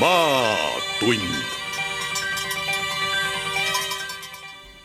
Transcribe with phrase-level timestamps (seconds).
[0.00, 1.20] maatund.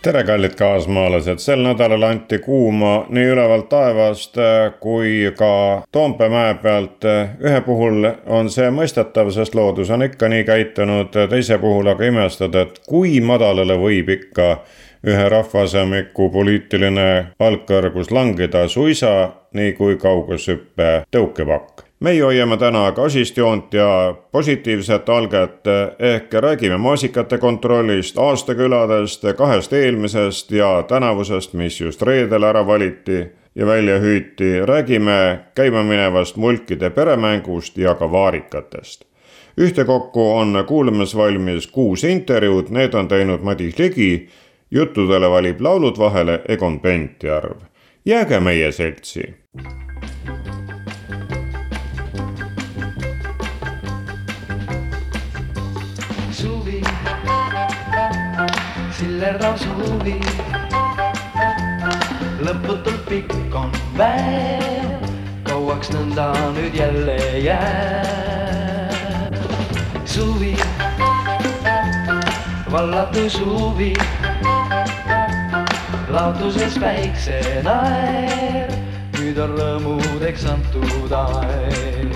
[0.01, 4.37] tere, kallid kaasmaalased, sel nädalal anti kuuma nii ülevalt taevast
[4.79, 7.05] kui ka Toompea mäe pealt.
[7.43, 12.55] ühe puhul on see mõistetav, sest loodus on ikka nii käitunud, teise puhul aga imestad,
[12.55, 14.49] et kui madalale võib ikka
[15.05, 17.07] ühe rahvaasemiku poliitiline
[17.39, 25.67] algkõrgus langeda suisa, nii kui kaugushüppe tõukepakk meie hoiame täna gaasist joont ja positiivset alget
[25.99, 33.65] ehk räägime maasikate kontrollist, aastaküladest, kahest eelmisest ja tänavusest, mis just reedel ära valiti ja
[33.65, 34.65] välja hüüti.
[34.65, 39.05] räägime käimaminevast mulkide peremängust ja ka vaarikatest.
[39.57, 44.29] ühtekokku on kuulamisvalmis kuus intervjuud, need on teinud Madis Ligi.
[44.71, 47.57] juttudele valib laulud vahele Egon Pentjärv.
[48.05, 49.35] jääge meie seltsi
[59.31, 60.19] sillerdav suvi.
[62.43, 65.05] lõputult pikk on päev,
[65.47, 69.35] kauaks nõnda nüüd jälle jääb.
[70.05, 70.57] suvi,
[72.71, 73.93] vallatu suvi,
[76.09, 78.67] laotuses päiksenaer,
[79.19, 82.11] nüüd on rõõmudeks antud aeg.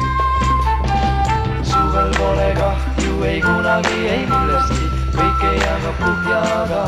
[1.64, 6.82] suvel pole kahju ei kunagi, ei millestki kõike jagab põhjaga.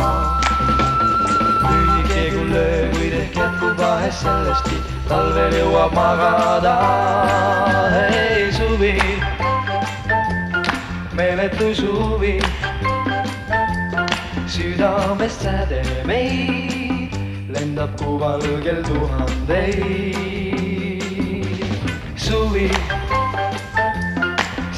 [1.67, 4.77] lühike küll öö, kuid ehk jätkub vahest sellestki,
[5.09, 6.75] talvel jõuab magada.
[8.19, 8.95] ei suvi,
[11.17, 12.35] meeletu suvi,
[14.47, 17.11] südamest säde meid,
[17.49, 20.25] lendab kuu valgel tuhandeid.
[22.27, 22.69] suvi,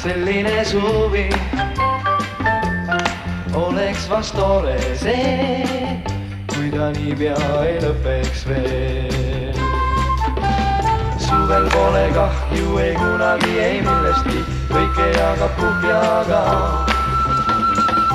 [0.00, 1.28] selline suvi
[3.54, 6.02] oleks vast tore see,
[6.52, 9.58] kui ta niipea ei lõpeks veel.
[11.18, 16.42] suvel pole kahju ei kunagi, ei millestki, kõike jagab põhjaga.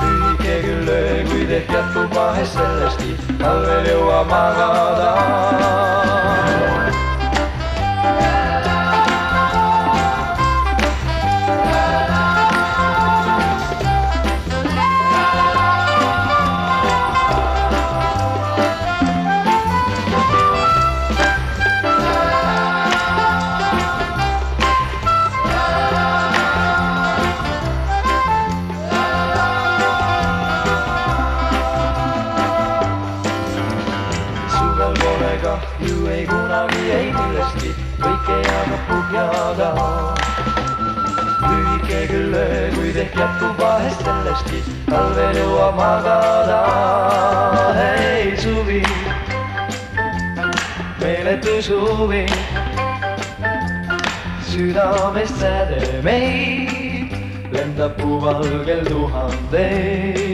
[0.02, 5.16] lühike küll öö, kuid ehk jätkub vahest sellestki, talvel jõuab magada
[44.96, 46.62] sellestki, talvel jõuab magada.
[47.76, 48.84] ei suvi,
[51.02, 52.26] meeletu suvi,
[54.50, 57.12] südamest säde meid,
[57.52, 60.25] lendab kuuvalgel tuhandeid.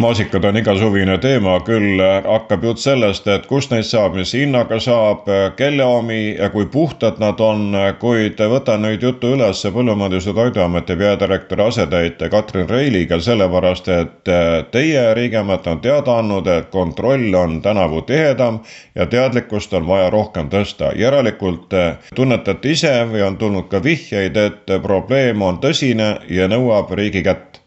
[0.00, 5.28] Maasikad on igasuvine teema, küll hakkab jutt sellest, et kust neid saab, mis hinnaga saab,
[5.58, 10.96] kelle omi ja kui puhtad nad on, kuid võtan nüüd jutu üles Põllumajandus- ja Toiduameti
[10.96, 14.32] peadirektori asetäitja Katrin Reiliga, sellepärast et
[14.72, 18.60] teie, Riigiamet, on teada andnud, et kontroll on tänavu tihedam
[18.94, 20.94] ja teadlikkust on vaja rohkem tõsta.
[20.96, 21.74] järelikult
[22.14, 27.59] tunnetate ise või on tulnud ka vihjeid, et probleem on tõsine ja nõuab riigi kätt?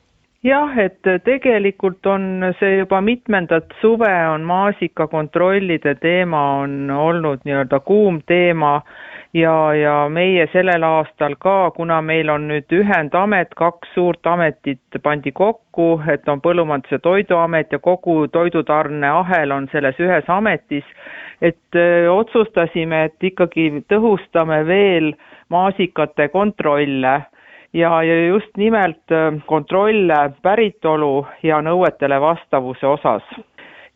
[0.43, 8.19] Jah, et tegelikult on see juba mitmendat suve on maasikakontrollide teema on olnud nii-öelda kuum
[8.27, 8.73] teema
[9.33, 15.31] ja, ja meie sellel aastal ka, kuna meil on nüüd ühendamet, kaks suurt ametit pandi
[15.31, 20.85] kokku, et on Põllumajandus- ja Toiduamet ja kogu toidutarneahel on selles ühes ametis,
[21.41, 25.13] et öö, otsustasime, et ikkagi tõhustame veel
[25.49, 27.21] maasikate kontrolle
[27.73, 29.13] ja, ja just nimelt
[29.45, 33.23] kontrolle päritolu ja nõuetele vastavuse osas.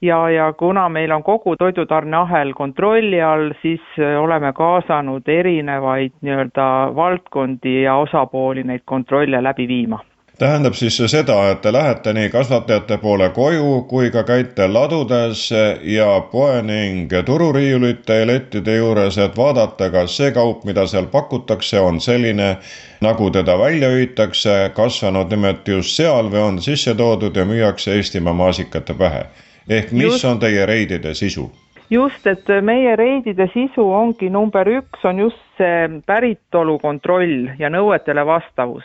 [0.02, 3.82] Ja, ja kuna meil on kogu toidutarneahel kontrolli all, siis
[4.20, 10.00] oleme kaasanud erinevaid nii-öelda valdkondi ja osapooli neid kontrolle läbi viima
[10.38, 15.50] tähendab siis seda, et te lähete nii kasvatajate poole koju kui ka käite ladudes
[15.82, 21.80] ja poe ning tururiiulite ja lettide juures, et vaadata, kas see kaup, mida seal pakutakse,
[21.80, 22.56] on selline,
[23.02, 28.34] nagu teda välja hüütakse, kasvanud nimelt just seal või on sisse toodud ja müüakse Eestimaa
[28.34, 29.26] maasikate pähe.
[29.70, 30.26] ehk mis just.
[30.26, 31.52] on teie reidide sisu?
[31.90, 38.26] just, et meie reidide sisu ongi number üks, on just see päritolu kontroll ja nõuetele
[38.26, 38.84] vastavus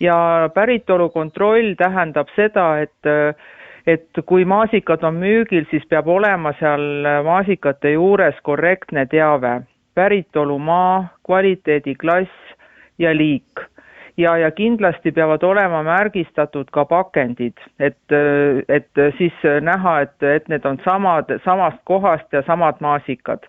[0.00, 3.36] ja päritolu kontroll tähendab seda, et
[3.86, 9.60] et kui maasikad on müügil, siis peab olema seal maasikate juures korrektne teave,
[9.94, 12.30] päritolumaa, kvaliteediklass
[12.98, 13.60] ja liik.
[14.16, 18.12] ja, ja kindlasti peavad olema märgistatud ka pakendid, et,
[18.68, 23.44] et siis näha, et, et need on samad, samast kohast ja samad maasikad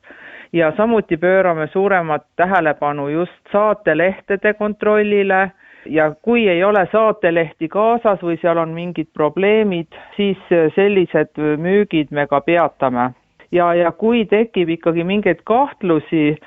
[0.53, 5.51] ja samuti pöörame suuremat tähelepanu just saatelehtede kontrollile
[5.85, 10.37] ja kui ei ole saatelehti kaasas või seal on mingid probleemid, siis
[10.75, 13.11] sellised müügid me ka peatame.
[13.51, 16.37] ja, ja kui tekib ikkagi mingeid kahtlusi,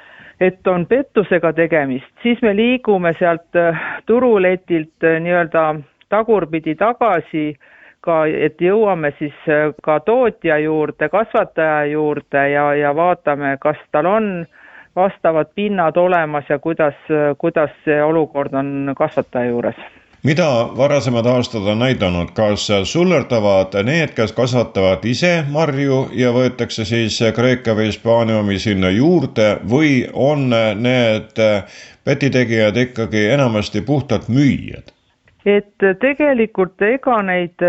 [0.40, 5.64] et on pettusega tegemist, siis me liigume sealt äh, turuletilt äh, nii-öelda
[6.08, 7.56] tagurpidi tagasi
[8.05, 14.06] ka, et jõuame siis äh, ka tootja juurde, kasvataja juurde ja, ja vaatame, kas tal
[14.06, 14.31] on
[14.98, 16.98] vastavad pinnad olemas ja kuidas,
[17.38, 19.78] kuidas see olukord on kasvataja juures
[20.22, 20.46] mida
[20.76, 27.76] varasemad aastad on näidanud, kas sullerdavad need, kes kasvatavad ise marju ja võetakse siis Kreeka
[27.78, 30.50] või Hispaania omi sinna juurde või on
[30.82, 31.38] need
[32.04, 34.94] petitegijad ikkagi enamasti puhtalt müüjad?
[35.46, 37.62] et tegelikult ega neid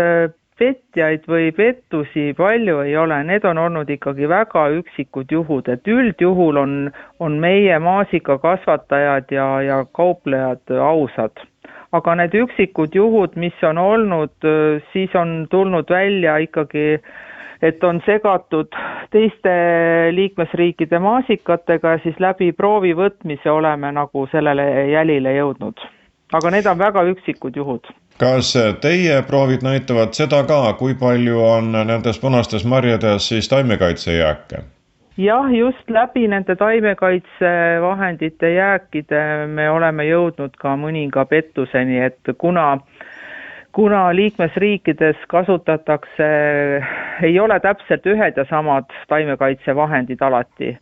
[0.60, 6.60] petjaid või pettusi palju ei ole, need on olnud ikkagi väga üksikud juhud, et üldjuhul
[6.60, 6.74] on,
[7.20, 11.46] on meie maasikakasvatajad ja, ja kauplejad ausad.
[11.92, 14.46] aga need üksikud juhud, mis on olnud,
[14.92, 17.00] siis on tulnud välja ikkagi
[17.62, 18.76] et on segatud
[19.12, 19.50] teiste
[20.16, 25.80] liikmesriikide maasikatega ja siis läbi proovi võtmise oleme nagu sellele jälile jõudnud.
[26.32, 27.90] aga need on väga üksikud juhud
[28.20, 28.52] kas
[28.82, 34.64] teie proovid näitavad seda ka, kui palju on nendes punastes marjades siis taimekaitsejääke?
[35.20, 42.78] jah, just läbi nende taimekaitsevahendite jääkide me oleme jõudnud ka mõninga pettuseni, et kuna
[43.72, 46.28] kuna liikmesriikides kasutatakse,
[47.22, 50.76] ei ole täpselt ühed ja samad taimekaitsevahendid alati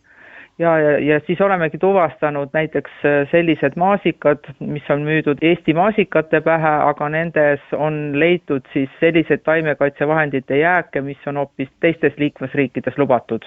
[0.59, 6.41] ja, ja, ja siis olemegi tuvastanud näiteks äh, sellised maasikad, mis on müüdud Eesti maasikate
[6.41, 13.45] pähe, aga nendes on leitud siis selliseid taimekaitsevahendite jääke, mis on hoopis teistes liikmesriikides lubatud.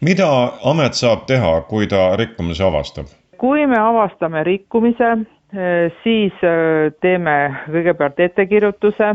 [0.00, 0.28] mida
[0.64, 3.06] amet saab teha, kui ta rikkumise avastab?
[3.38, 9.14] kui me avastame rikkumise, äh, siis äh, teeme kõigepealt ettekirjutuse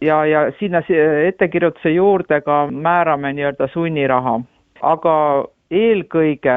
[0.00, 0.82] ja, ja sinna
[1.28, 4.40] ettekirjutuse juurde ka määrame nii-öelda sunniraha
[4.82, 6.56] aga eelkõige,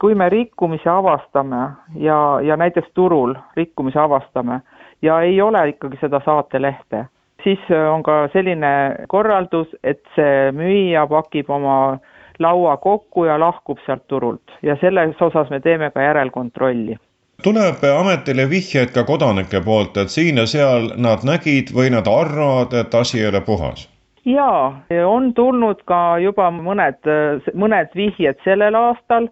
[0.00, 1.62] kui me rikkumise avastame
[1.96, 4.60] ja, ja näiteks turul rikkumise avastame
[5.02, 7.04] ja ei ole ikkagi seda saatelehte,
[7.42, 7.58] siis
[7.92, 8.70] on ka selline
[9.08, 11.98] korraldus, et see müüja pakib oma
[12.38, 14.56] laua kokku ja lahkub sealt turult.
[14.62, 16.96] Ja selles osas me teeme ka järelkontrolli.
[17.42, 22.74] Tuleb ametile vihjeid ka kodanike poolt, et siin ja seal nad nägid või nad arvavad,
[22.74, 23.86] et asi ei ole puhas
[24.28, 27.08] jaa, on tulnud ka juba mõned,
[27.54, 29.28] mõned vihjed sellel aastal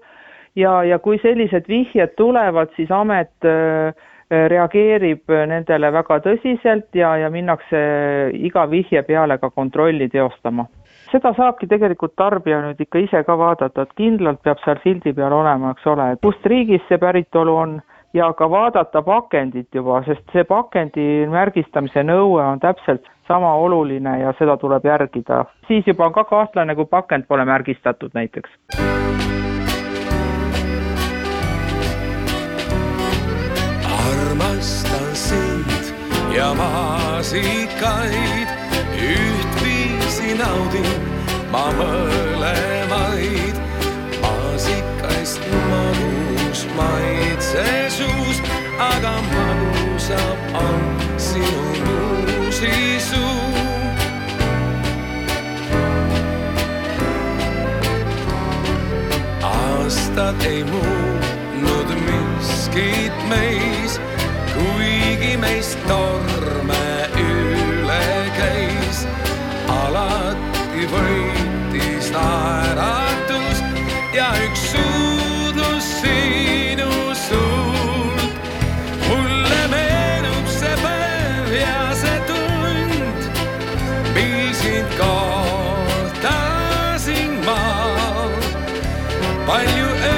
[0.56, 3.92] ja, ja kui sellised vihjed tulevad, siis amet äh,
[4.30, 7.78] reageerib nendele väga tõsiselt ja, ja minnakse
[8.34, 10.66] iga vihje peale ka kontrolli teostama.
[11.10, 15.32] seda saabki tegelikult tarbija nüüd ikka ise ka vaadata, et kindlalt peab seal sildi peal
[15.32, 17.76] olema, eks ole, et kust riigist see päritolu on
[18.16, 24.32] ja ka vaadata pakendit juba, sest see pakendi märgistamise nõue on täpselt sama oluline ja
[24.38, 25.44] seda tuleb järgida.
[25.68, 28.50] siis juba on ka kahtlane, kui pakend pole märgistatud näiteks.
[34.06, 35.92] armastan sind
[36.36, 38.48] ja maasikaid,
[39.10, 41.16] ühtviisi naudin
[41.52, 43.60] ma mõlemaid,
[44.22, 47.85] maasikaist manus maitse
[48.96, 50.80] aga magusam on
[51.18, 52.16] sinu luus.
[52.60, 53.16] 细数。
[60.46, 64.00] ei muutnud miskit meis,
[64.54, 68.04] kuigi meist torme üle
[68.38, 69.02] käis.
[69.68, 73.05] alati võitis naeratus
[89.46, 90.15] palju öid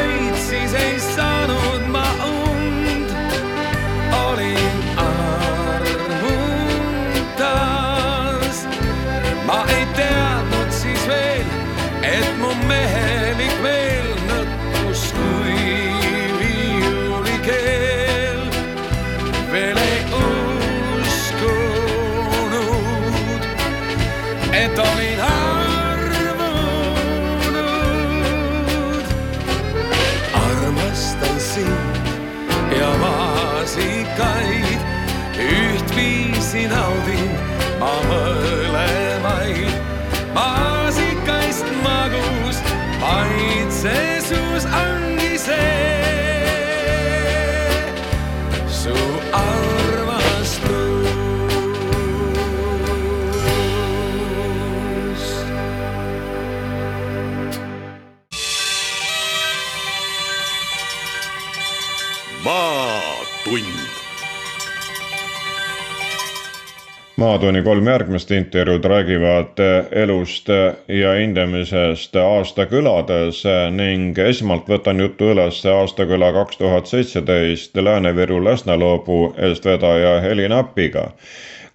[67.18, 69.58] Maatunni kolm järgmist intervjuud räägivad
[69.90, 70.48] elust
[70.88, 73.40] ja hindamisest aastakülades
[73.74, 79.16] ning esmalt võtan jutu üles aastaküla kaks tuhat seitseteist Lääne-Viru Läsnaloobu
[79.48, 81.08] eestvedaja Heli Napiga.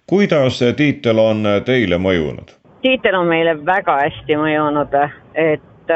[0.06, 2.54] kuidas see tiitel on teile mõjunud?
[2.82, 4.96] tiitel on meile väga hästi mõjunud,
[5.34, 5.92] et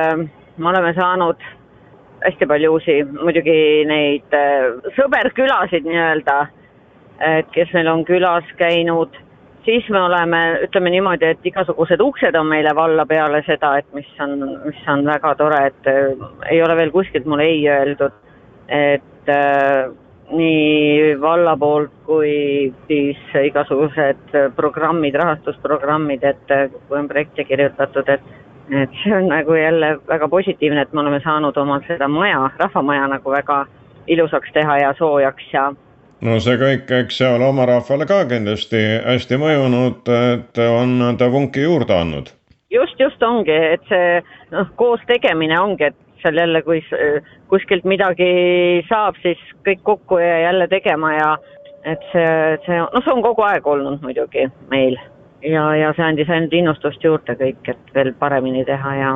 [0.56, 1.40] me oleme saanud
[2.26, 3.56] hästi palju uusi, muidugi
[3.88, 4.36] neid
[4.98, 6.36] sõberkülasid nii-öelda,
[7.20, 9.16] et kes meil on külas käinud,
[9.64, 14.08] siis me oleme, ütleme niimoodi, et igasugused uksed on meile valla peale seda, et mis
[14.24, 18.14] on, mis on väga tore, et äh, ei ole veel kuskilt mulle ei öeldud,
[18.68, 19.88] et äh,
[20.28, 28.36] nii valla poolt kui siis igasugused programmid, rahastusprogrammid, et äh, kui on projekte kirjutatud, et
[28.68, 33.06] et see on nagu jälle väga positiivne, et me oleme saanud oma seda maja, rahvamaja
[33.08, 33.62] nagu väga
[34.06, 35.70] ilusaks teha ja soojaks ja
[36.20, 41.30] no see kõik, eks see ole oma rahvale ka kindlasti hästi mõjunud, et on ta
[41.32, 42.32] vunki juurde andnud.
[42.70, 44.20] just, just ongi, et see
[44.52, 46.82] noh, koos tegemine ongi, et seal jälle, kui
[47.48, 48.32] kuskilt midagi
[48.88, 51.30] saab, siis kõik kokku ja jälle tegema ja
[51.84, 54.98] et see, see, noh, see on kogu aeg olnud muidugi meil
[55.42, 59.12] ja, ja see andis ainult innustust juurde kõik, et veel paremini teha ja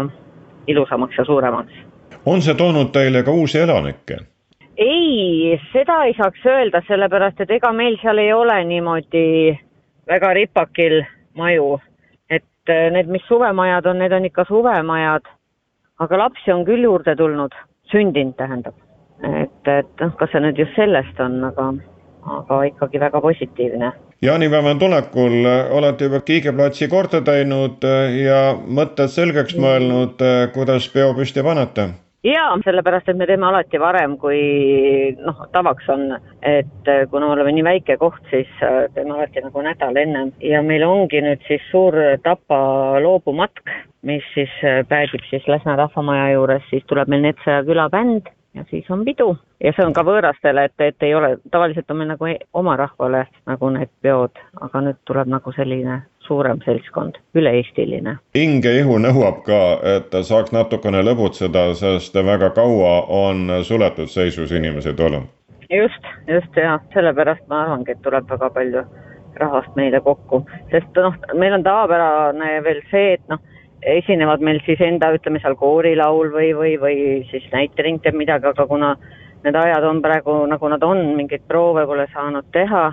[0.70, 1.72] ilusamaks ja suuremaks.
[2.26, 4.22] on see toonud teile ka uusi elanikke?
[4.76, 9.24] Ei, seda ei saaks öelda, sellepärast et ega meil seal ei ole niimoodi
[10.08, 11.02] väga ripakil
[11.36, 11.80] maju.
[12.30, 15.28] et eh, need, mis suvemajad on, need on ikka suvemajad,
[15.98, 17.54] aga lapsi on küll juurde tulnud,
[17.92, 18.74] sündinud tähendab.
[19.22, 21.68] et, et noh, kas see nüüd just sellest on, aga,
[22.38, 23.92] aga ikkagi väga positiivne.
[24.22, 25.36] jaanipäeva tulekul
[25.70, 27.84] olete juba Kiigeplatsi korda teinud
[28.22, 30.24] ja mõtted selgeks mõelnud,
[30.54, 31.92] kuidas peo püsti panete?
[32.26, 34.40] Jaa, sellepärast et me teeme alati varem, kui
[35.18, 36.04] noh, tavaks on,
[36.46, 40.32] et äh, kuna me oleme nii väike koht, siis äh, teeme alati nagu nädal ennem.
[40.42, 42.60] Ja meil ongi nüüd siis suur Tapa
[43.02, 43.74] loobumatk,
[44.06, 48.90] mis siis äh, päädib siis Läsna rahvamaja juures, siis tuleb meil Netsaja külabänd ja siis
[48.90, 49.32] on pidu.
[49.64, 52.76] Ja see on ka võõrastele, et, et ei ole, tavaliselt on meil nagu e- oma
[52.78, 58.16] rahvale nagu need peod, aga nüüd tuleb nagu selline suurem seltskond, üle-eestiline.
[58.34, 59.60] hing ja ihu nõuab ka,
[59.96, 65.30] et saaks natukene lõbutseda, sest väga kaua on suletud seisus inimesed olnud.
[65.70, 68.84] just, just ja sellepärast ma arvangi, et tuleb väga palju
[69.40, 73.40] rahvast meile kokku, sest noh, meil on tavapärane veel see, et noh,
[73.82, 76.96] esinevad meil siis enda, ütleme seal koorilaul või, või, või
[77.30, 78.94] siis näitering teeb midagi, aga kuna
[79.42, 82.84] need ajad on praegu nagu nad on, mingeid proove pole saanud teha,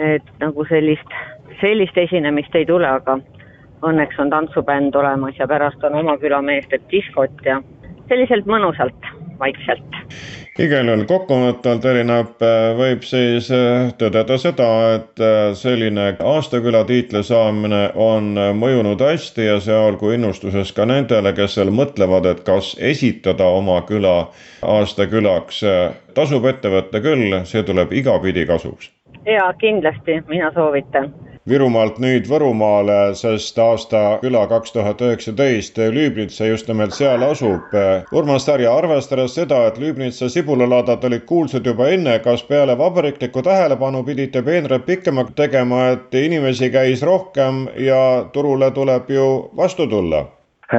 [0.00, 1.12] et nagu sellist,
[1.60, 3.18] sellist esinemist ei tule, aga
[3.86, 7.60] õnneks on tantsubänd olemas ja pärast on oma külameeste diskot ja
[8.08, 10.00] selliselt mõnusalt, vaikselt
[10.60, 12.42] igal juhul kokkuvõtvalt erineb,
[12.76, 19.56] võib siis äh, tõdeda seda, et äh, selline aastaküla tiitli saamine on mõjunud hästi ja
[19.64, 24.16] see olgu innustuses ka nendele, kes seal mõtlevad, et kas esitada oma küla
[24.60, 25.62] aastakülaks.
[26.14, 28.90] tasub ette võtta küll, see tuleb igapidi kasuks.
[29.26, 31.12] ja kindlasti mina soovitan,
[31.48, 37.72] Virumaalt nüüd Võrumaale, sest aasta küla kaks tuhat üheksateist Lüübnitsa just nimelt seal asub.
[38.12, 44.04] Urmas Tarja, arvestades seda, et Lüübnitsa sibulalaadad olid kuulsad juba enne, kas peale vabariklikku tähelepanu
[44.04, 48.04] pidite peenrad pikemaks tegema, et inimesi käis rohkem ja
[48.36, 50.26] turule tuleb ju vastu tulla?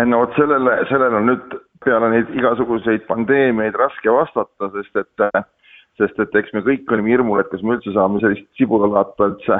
[0.06, 5.46] no vot sellele, sellele on nüüd peale neid igasuguseid pandeemiaid raske vastata, sest et
[5.98, 9.58] sest et eks me kõik olime hirmul, et kas me üldse saame sellist sibulalaata üldse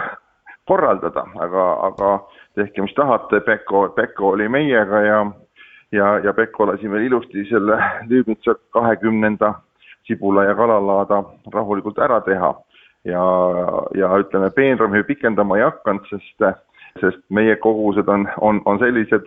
[0.68, 2.12] korraldada, aga, aga
[2.56, 5.22] tehke, mis tahate, Pekko, Pekko oli meiega ja
[5.92, 7.78] ja, ja Pekko lasi meil ilusti selle
[8.10, 9.54] Lüübnitsa kahekümnenda
[10.08, 12.56] sibula ja kalalaada rahulikult ära teha.
[13.06, 13.22] ja,
[13.98, 16.44] ja ütleme, peenrami pikendama ei hakanud, sest,
[17.02, 19.26] sest meie kogused on, on, on sellised,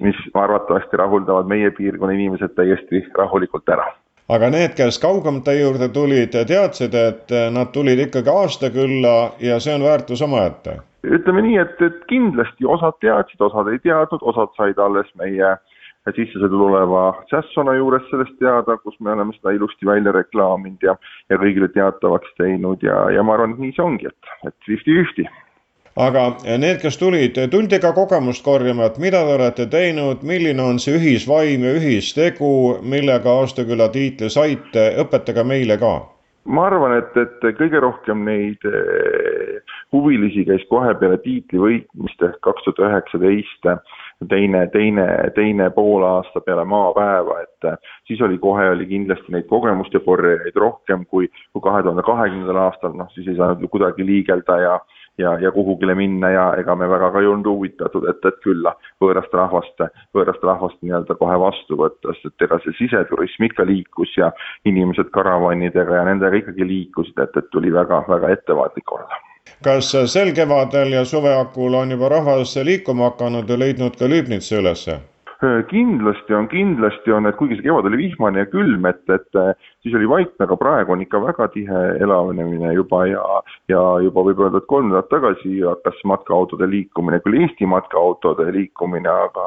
[0.00, 3.88] mis arvatavasti rahuldavad meie piirkonna inimesed täiesti rahulikult ära
[4.28, 9.86] aga need, kes kaugemate juurde tulid, teadsid, et nad tulid ikkagi aastakülla ja see on
[9.88, 10.80] väärtus omaette?
[11.08, 15.54] ütleme nii, et, et kindlasti osad teadsid, osad ei teadnud, osad said alles meie
[16.16, 20.94] sissesõidul oleva Jazzona juures sellest teada, kus me oleme seda ilusti välja reklaaminud ja,
[21.28, 25.28] ja kõigile teatavaks teinud ja, ja ma arvan, et nii see ongi, et, et fifty-fifty
[25.98, 26.24] aga
[26.60, 30.94] need, kes tulid, tuldi ka kogemust korjama, et mida te olete teinud, milline on see
[30.98, 32.52] ühisvaim ja ühistegu,
[32.82, 35.96] millega Aastaküla tiitli saite, õpetage meile ka.
[36.48, 39.58] Ma arvan, et, et kõige rohkem neid eh,
[39.92, 43.68] huvilisi käis kohe peale tiitli võitmist ehk kaks tuhat üheksateist
[44.30, 47.68] teine, teine, teine poolaasta peale maapäeva, et
[48.08, 52.96] siis oli kohe, oli kindlasti neid kogemuste korjajaid rohkem kui, kui kahe tuhande kahekümnendal aastal,
[52.96, 54.78] noh siis ei saanud ju kuidagi liigelda ja
[55.18, 58.74] ja, ja kuhugile minna ja ega me väga ka ei olnud huvitatud, et, et külla
[59.02, 64.16] võõrast rahvast, võõrast rahvast nii-öelda kohe vastu võtta, sest et ega see siseturism ikka liikus
[64.16, 64.32] ja
[64.68, 69.24] inimesed karavanidega ja nendega ikkagi liikusid, et, et tuli väga, väga ettevaatlik olla
[69.64, 75.00] kas sel kevadel ja suveakul on juba rahvas liikuma hakanud ja leidnud ka Lüübnitsa ülesse?
[75.38, 79.36] Äh, kindlasti on, kindlasti on, et kuigi see kevad oli vihmane ja külm, et, et
[79.38, 79.52] äh,
[79.86, 83.22] siis oli vaikne, aga praegu on ikka väga tihe elavnemine juba ja,
[83.70, 89.12] ja juba võib öelda, et kolm nädalat tagasi hakkas matkaautode liikumine, küll Eesti matkaautode liikumine,
[89.28, 89.46] aga,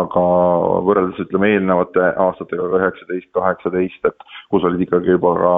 [0.00, 0.24] aga
[0.88, 5.52] võrreldes ütleme eelnevate aastatega, üheksateist, kaheksateist, et kus olid ikkagi juba ka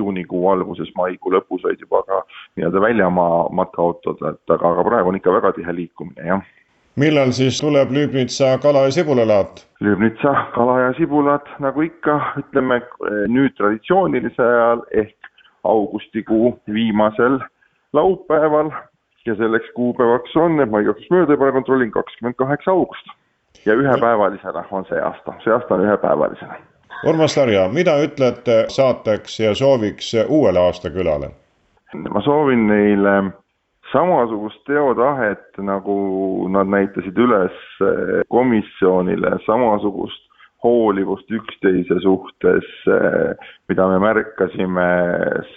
[0.00, 2.24] juunikuu alguses, maikuu lõpus olid juba ka
[2.58, 6.42] nii-öelda väljamaa matkaautod, et aga, aga praegu on ikka väga tihe liikumine, jah
[6.96, 9.66] millal siis tuleb Lüübnitsa kala ja sibulalaat?
[9.80, 12.80] Lüübnitsa kala ja sibulat, nagu ikka, ütleme
[13.28, 15.30] nüüd traditsioonilisel ajal ehk
[15.64, 17.38] augustikuu viimasel
[17.92, 18.70] laupäeval
[19.26, 23.06] ja selleks kuupäevaks on, et ma igaks juhuks mööda pane, kontrollin, kakskümmend kaheksa august.
[23.66, 26.54] ja ühepäevalisena on see aasta, see aasta on ühepäevalisena.
[27.06, 31.30] Urmas Tarja, mida ütlete saateks ja sooviks uuele aastakülale?
[32.10, 33.22] ma soovin neile
[33.94, 35.96] samasugust teotahet, nagu
[36.52, 40.22] nad näitasid üles eh, komisjonile, samasugust
[40.64, 44.88] hoolivust üksteise suhtes, eh, mida me märkasime,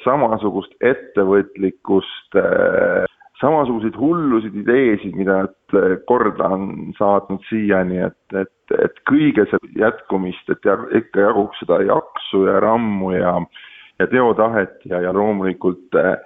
[0.03, 3.05] samasugust ettevõtlikkust, eh,
[3.41, 5.75] samasuguseid hullusid ideesid, mida nad
[6.09, 10.65] korda on saatnud siiani, et, et, et kõige selle jätkumist, et
[11.01, 13.35] ikka jaguks seda jaksu ja rammu ja,
[14.01, 16.17] ja teotahet ja, ja loomulikult äh,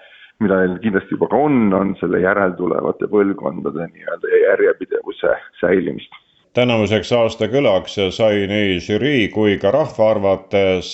[0.42, 6.22] mida neil kindlasti juba ka on, on selle järeltulevate põlvkondade nii-öelda järjepidevuse säilimist
[6.54, 10.90] tänavuseks aastakülaks sai nii žürii kui ka rahva arvates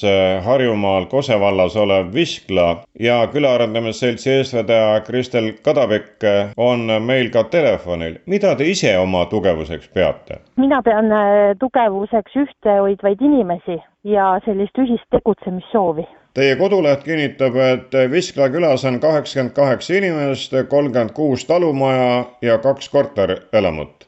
[0.45, 2.67] Harjumaal Kose vallas olev Viskla
[2.99, 8.19] ja külaarendamise eestvedaja Kristel Kadapikk on meil ka telefonil.
[8.25, 10.39] mida te ise oma tugevuseks peate?
[10.57, 16.05] mina pean äh, tugevuseks ühtehoidvaid inimesi ja sellist ühist tegutsemissoovi
[16.37, 22.89] Teie koduleht kinnitab, et Viskla külas on kaheksakümmend kaheksa inimest, kolmkümmend kuus talumaja ja kaks
[22.93, 24.05] korterelamut.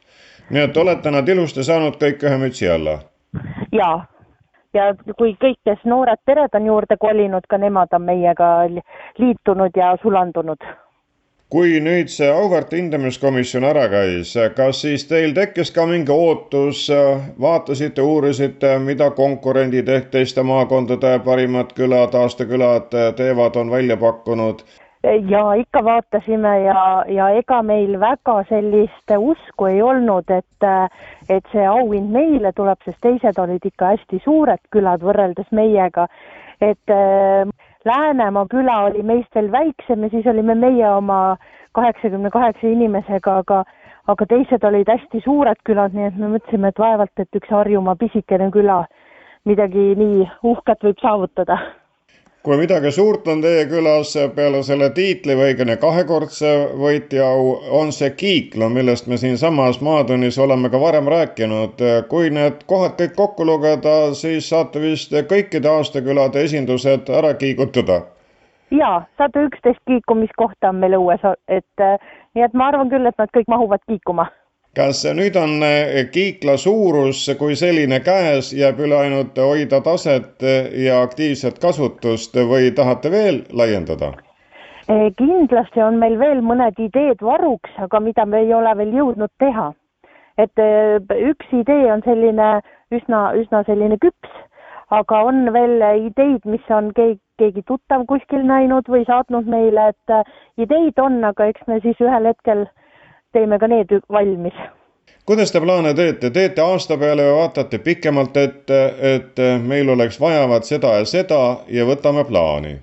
[0.49, 2.99] nii et olete nad ilusti saanud kõik ühe mütsi alla?
[3.73, 4.05] jaa,
[4.73, 4.85] ja
[5.17, 8.51] kui kõik, kes noored pered on juurde kolinud, ka nemad on meiega
[9.17, 10.69] liitunud ja sulandunud
[11.49, 16.83] kui nüüd see auväärt hindamiskomisjon ära käis, kas siis teil tekkis ka mingi ootus,
[17.41, 24.61] vaatasite, uurisite, mida konkurendid ehk teiste maakondade parimad külad, aastakülad teevad, on välja pakkunud?
[25.03, 30.67] ja ikka vaatasime ja, ja ega meil väga sellist usku ei olnud, et,
[31.29, 36.07] et see auhind meile tuleb, sest teised olid ikka hästi suured külad võrreldes meiega.
[36.61, 36.97] et
[37.85, 41.37] Läänemaa küla oli meist veel väiksem ja siis olime meie oma
[41.71, 43.63] kaheksakümne kaheksa inimesega, aga
[44.09, 47.95] aga teised olid hästi suured külad, nii et me mõtlesime, et vaevalt, et üks Harjumaa
[47.95, 48.81] pisikene küla
[49.45, 51.59] midagi nii uhket võib saavutada
[52.49, 57.91] kui midagi suurt on teie külas peale selle tiitli või õigemini kahekordse võitja au, on
[57.93, 61.83] see kiikla, millest me siinsamas Maatunnis oleme ka varem rääkinud.
[62.09, 68.01] kui need kohad kõik kokku lugeda, siis saate vist kõikide aastakülade esindused ära kiigutada
[68.73, 71.85] jaa, sada üksteist kiikumiskohta on meil õues, et
[72.33, 74.25] nii et ma arvan küll, et nad kõik mahuvad kiikuma
[74.79, 80.45] kas nüüd on eh, kiikla suurus kui selline käes, jääb üle ainult hoida taset
[80.85, 84.13] ja aktiivset kasutust või tahate veel laiendada?
[84.89, 89.33] Eh, kindlasti on meil veel mõned ideed varuks, aga mida me ei ole veel jõudnud
[89.43, 89.73] teha.
[90.39, 90.95] et eh,
[91.27, 92.61] üks idee on selline
[92.95, 94.31] üsna, üsna selline küps,
[94.95, 100.63] aga on veel ideid, mis on keegi, keegi tuttav kuskil näinud või saatnud meile, et
[100.63, 102.63] ideid on, aga eks me siis ühel hetkel
[103.33, 104.53] teeme ka need valmis.
[105.25, 108.79] kuidas te plaane teete, teete aasta peale või vaatate pikemalt ette,
[109.15, 112.77] et meil oleks vajavat seda ja seda ja võtame plaani?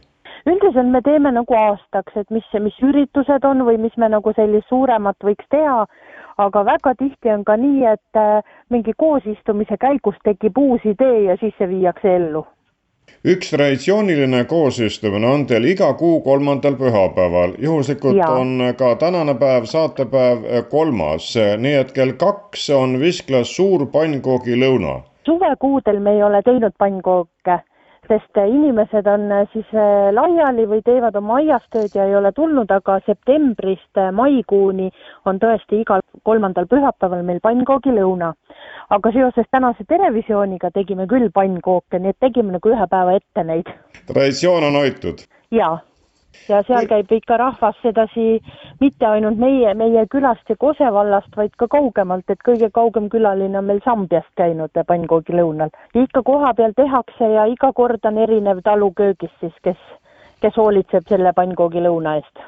[0.47, 4.69] üldiselt me teeme nagu aastaks, et mis, mis üritused on või mis me nagu sellist
[4.69, 5.87] suuremat võiks teha,
[6.39, 11.37] aga väga tihti on ka nii, et äh, mingi koosistumise käigus tekib uus idee ja
[11.41, 12.47] siis see viiakse ellu
[13.25, 18.29] üks traditsiooniline koosistumine on teil iga kuu kolmandal pühapäeval, juhuslikult ja.
[18.29, 25.01] on ka tänane päev, saatepäev kolmas, nii et kell kaks on Visklas suur pannkoogilõuna.
[25.27, 27.61] suvekuudel me ei ole teinud pannkooke
[28.09, 32.33] sest inimesed on äh, siis äh, laiali või teevad oma aias tööd ja ei ole
[32.37, 34.91] tulnud, aga septembrist äh, maikuuni
[35.27, 38.33] on tõesti igal kolmandal pühapäeval meil pannkoogilõuna.
[38.91, 43.75] aga seoses tänase Terevisiooniga tegime küll pannkooke, nii et tegime nagu ühe päeva ette neid.
[44.07, 45.27] traditsioon on hoitud?
[45.51, 45.79] jaa
[46.49, 48.27] ja seal käib ikka rahvas sedasi
[48.81, 53.59] mitte ainult meie, meie külast ja Kose vallast, vaid ka kaugemalt, et kõige kaugem külaline
[53.59, 55.71] on meil Sambiast käinud pannkoogilõunal.
[55.95, 59.81] ikka kohapeal tehakse ja iga kord on erinev talu köögis siis, kes,
[60.41, 62.47] kes hoolitseb selle pannkoogilõuna eest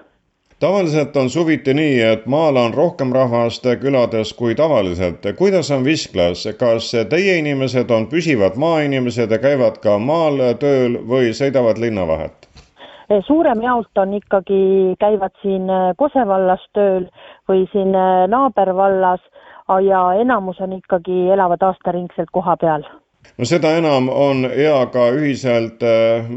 [0.61, 5.27] tavaliselt on suviti nii, et maal on rohkem rahvast külades kui tavaliselt.
[5.39, 11.31] kuidas on Visklas, kas teie inimesed on püsivad maainimesed ja käivad ka maal tööl või
[11.31, 12.48] sõidavad linna vahet?
[13.11, 17.07] Eh, suurem jaolt on ikkagi, käivad siin eh, Kose vallas tööl
[17.49, 19.23] või siin eh, naabervallas
[19.85, 22.85] ja enamus on ikkagi, elavad aastaringselt kohapeal
[23.39, 25.85] no seda enam on hea ka ühiselt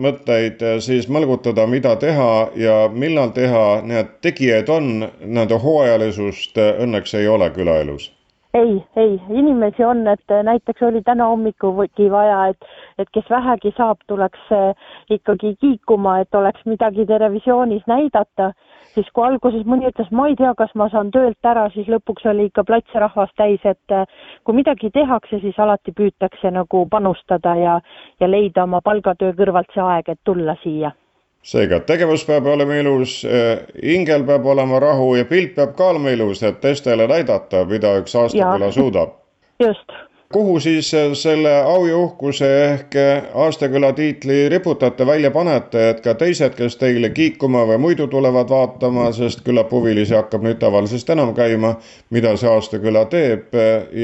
[0.06, 4.90] mõtteid siis mõlgutada, mida teha ja millal teha, need tegijaid on,
[5.24, 8.10] nende hooajalisust õnneks ei ole külaelus
[8.54, 12.68] ei, ei, inimesi on, et näiteks oli täna hommikugi vaja, et,
[13.00, 14.76] et kes vähegi saab, tuleks eh,
[15.10, 18.52] ikkagi kiikuma, et oleks midagi televisioonis näidata,
[18.94, 22.28] siis kui alguses mõni ütles, ma ei tea, kas ma saan töölt ära, siis lõpuks
[22.32, 24.06] oli ikka plats rahvast täis, et eh,
[24.44, 27.80] kui midagi tehakse, siis alati püütakse nagu panustada ja,
[28.20, 30.92] ja leida oma palgatöö kõrvalt see aeg, et tulla siia
[31.42, 36.14] seega tegevus peab olema ilus, eh, hingel peab olema rahu ja pilt peab ka olema
[36.14, 39.18] ilus, et teistele näidata, mida üks aastaküla suudab.
[39.60, 39.92] just
[40.32, 46.02] kuhu siis äh, selle au ja uhkuse ehk äh, aastaküla tiitli riputate, välja panete, et
[46.02, 51.10] ka teised, kes teile kiikuma või muidu tulevad vaatama, sest küllap huvilisi hakkab nüüd tavalisest
[51.10, 51.76] enam käima,
[52.10, 53.56] mida see aastaküla teeb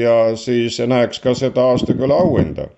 [0.02, 2.68] ja siis näeks ka seda aastaküla auhinda?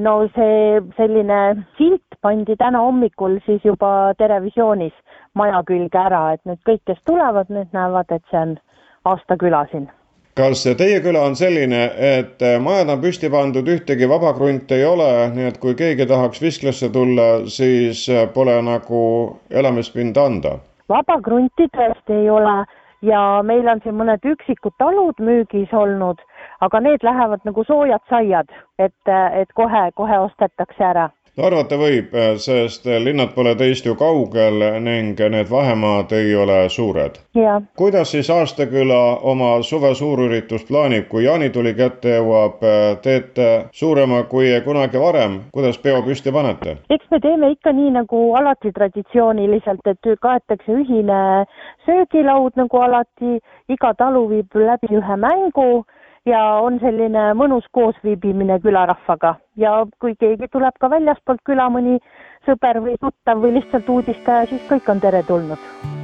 [0.00, 1.40] no see selline
[1.78, 4.94] silt pandi täna hommikul siis juba Terevisioonis
[5.34, 8.56] maja külge ära, et nüüd kõik, kes tulevad, need näevad, et see on
[9.12, 9.90] aastaküla siin
[10.38, 11.80] kas teie küla on selline,
[12.16, 16.40] et majad on püsti pandud, ühtegi vaba krunti ei ole, nii et kui keegi tahaks
[16.40, 19.02] Visklasse tulla, siis pole nagu
[19.50, 20.58] elamispinda anda?
[20.88, 22.56] vaba krunti tõesti ei ole
[23.04, 26.20] ja meil on siin mõned üksikud talud müügis olnud,
[26.64, 32.12] aga need lähevad nagu soojad saiad, et, et kohe, kohe ostetakse ära no arvata võib,
[32.44, 37.16] sest linnad pole teist ju kaugel ning need vahemaad ei ole suured.
[37.76, 39.00] kuidas siis Aastaküla
[39.32, 42.60] oma suve suurüritust plaanib, kui jaanituli kätte jõuab,
[43.02, 46.76] teete suurema kui kunagi varem, kuidas peo püsti panete?
[46.90, 51.22] eks me teeme ikka nii nagu alati traditsiooniliselt, et kaetakse ühine
[51.86, 53.40] söögilaud nagu alati,
[53.72, 55.84] iga talu viib läbi ühe mängu
[56.26, 61.98] ja on selline mõnus koosviibimine külarahvaga ja kui keegi tuleb ka väljaspoolt küla, mõni
[62.46, 66.01] sõber või tuttav või lihtsalt uudistaja, siis kõik on teretulnud.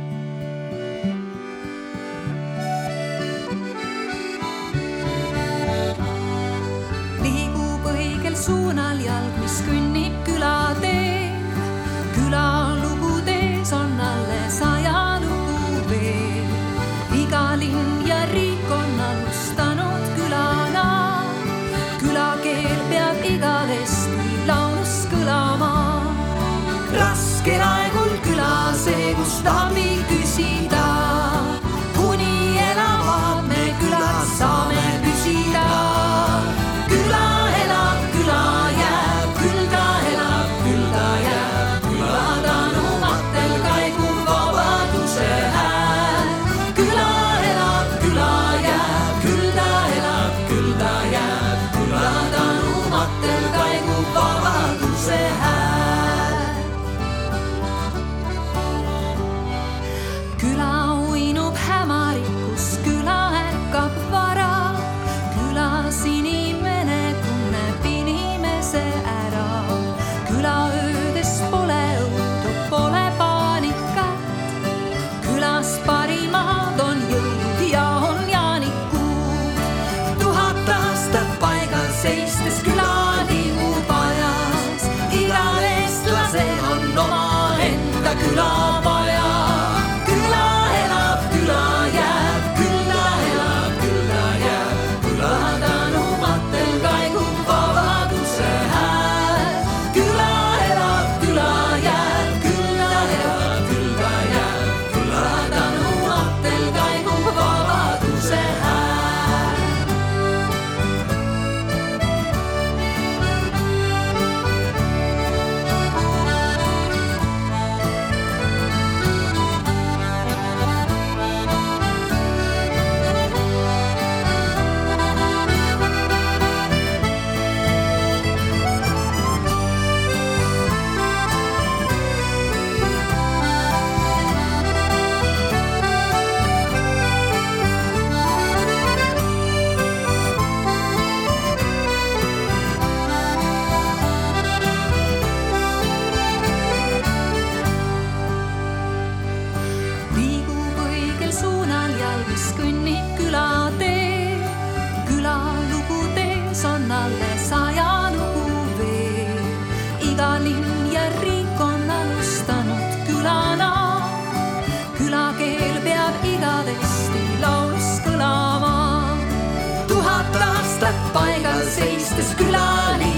[172.19, 173.18] Siste skulle ha.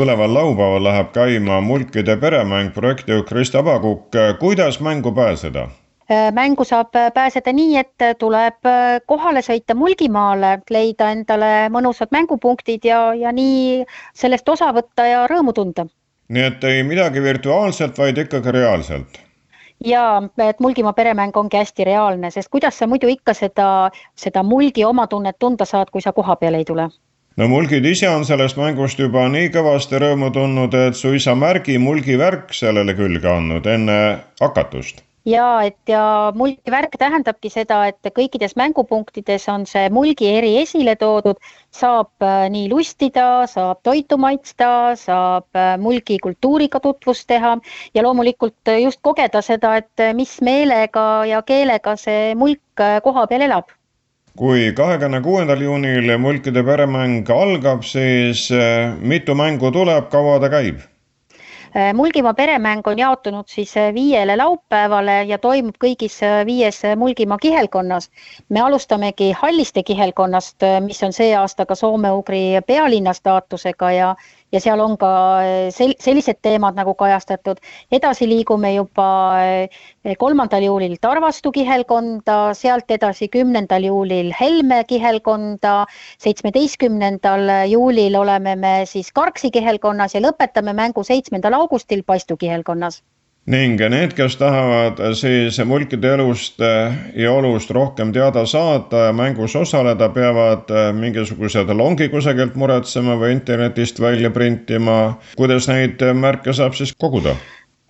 [0.00, 4.14] Tuleval laupäeval läheb käima Mulkide peremäng projektijuht Krista Abakukk.
[4.38, 5.68] kuidas mängu pääseda?
[6.32, 8.68] mängu saab pääseda nii, et tuleb
[9.06, 13.84] kohale sõita Mulgimaale, leida endale mõnusad mängupunktid ja, ja nii
[14.14, 15.84] sellest osa võtta ja rõõmu tunda.
[16.28, 19.20] nii et ei midagi virtuaalselt, vaid ikkagi reaalselt.
[19.84, 24.84] ja et Mulgimaa peremäng ongi hästi reaalne, sest kuidas sa muidu ikka seda, seda Mulgi
[24.84, 26.88] omatunnet tunda saad, kui sa koha peale ei tule
[27.40, 32.52] no mulgid ise on sellest mängust juba nii kõvasti rõõmu tundnud, et suisa märgi mulgivärk
[32.52, 34.00] sellele külge andnud enne
[34.42, 35.00] hakatust.
[35.28, 40.96] Ja et ja mulgi värk tähendabki seda, et kõikides mängupunktides on see mulgi eri esile
[41.00, 41.40] toodud,
[41.76, 47.56] saab äh, nii lustida, saab toitu maitsta, saab äh, mulgi kultuuriga tutvust teha.
[47.94, 53.48] Ja loomulikult äh, just kogeda seda, et mis meelega ja keelega see mulk koha peal
[53.48, 53.68] elab
[54.36, 58.48] kui kahekümne kuuendal juunil mulkide peremäng algab, siis
[59.00, 60.80] mitu mängu tuleb, kaua ta käib?
[61.94, 66.16] Mulgimaa peremäng on jaotunud siis viiele laupäevale ja toimub kõigis
[66.46, 68.10] viies Mulgimaa kihelkonnas.
[68.48, 74.14] me alustamegi Halliste kihelkonnast, mis on see aasta ka soome-ugri pealinna staatusega ja,
[74.52, 75.10] ja seal on ka
[75.74, 77.60] sel-, sellised teemad nagu kajastatud.
[77.92, 79.08] edasi liigume juba
[80.18, 85.84] kolmandal juulil Tarvastu kihelkonda, sealt edasi kümnendal juulil Helme kihelkonda,
[86.18, 93.02] seitsmeteistkümnendal juulil oleme me siis Karksi kihelkonnas ja lõpetame mängu seitsmendal augustil Paistu kihelkonnas
[93.46, 96.60] ning need, kes tahavad siis mulkide elust
[97.16, 104.00] ja olust rohkem teada saada ja mängus osaleda, peavad mingisugused longi kusagilt muretsema või internetist
[104.00, 105.16] välja printima.
[105.36, 107.34] kuidas neid märke saab siis koguda?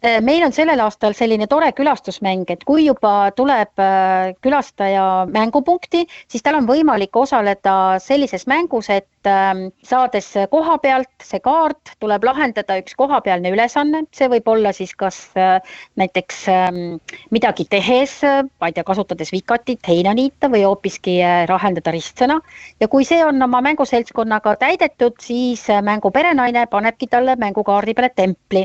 [0.01, 6.07] Äh, meil on sellel aastal selline tore külastusmäng, et kui juba tuleb äh, külastaja mängupunkti,
[6.25, 12.25] siis tal on võimalik osaleda sellises mängus, et ähm, saades koha pealt see kaart, tuleb
[12.25, 15.61] lahendada üks kohapealne ülesanne, see võib olla siis kas äh,
[16.01, 16.81] näiteks ähm,
[17.29, 21.21] midagi tehes, ma ei tea, kasutades vikatit, heina niita või hoopiski
[21.53, 22.41] lahendada ristsõna.
[22.81, 28.65] ja kui see on oma mänguseltskonnaga täidetud, siis mängu perenaine panebki talle mängukaardi peale templi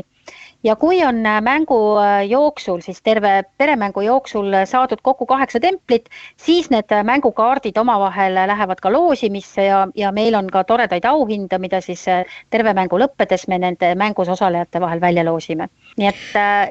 [0.64, 6.08] ja kui on äh, mängu äh, jooksul, siis terve peremängu jooksul saadud kokku kaheksa templit,
[6.36, 11.58] siis need äh, mängukaardid omavahel lähevad ka loosimisse ja, ja meil on ka toredaid auhinda,
[11.58, 12.04] mida siis
[12.50, 15.68] terve mängu lõppedes me nende mängus osalejate vahel välja loosime.
[15.96, 16.26] nii et,